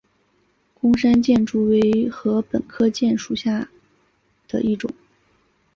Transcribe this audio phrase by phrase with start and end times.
[0.73, 3.69] 贡山箭竹为禾本科箭竹属下
[4.47, 4.91] 的一个种。